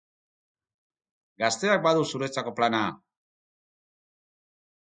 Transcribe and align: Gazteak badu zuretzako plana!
Gazteak 1.43 1.85
badu 1.89 2.07
zuretzako 2.13 2.57
plana! 2.61 2.81